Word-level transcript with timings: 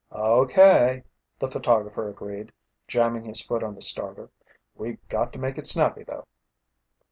"Okay," 0.11 1.03
the 1.37 1.47
photographer 1.47 2.09
agreed, 2.09 2.51
jamming 2.87 3.23
his 3.25 3.39
foot 3.39 3.61
on 3.61 3.75
the 3.75 3.83
starter. 3.83 4.31
"We 4.73 4.97
got 5.09 5.31
to 5.33 5.37
make 5.39 5.59
it 5.59 5.67
snappy 5.67 6.03
though." 6.03 6.25